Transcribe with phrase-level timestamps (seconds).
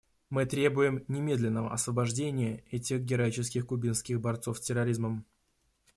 [0.31, 5.27] Мы требуем немедленного освобождения этих героических кубинских борцов с терроризмом.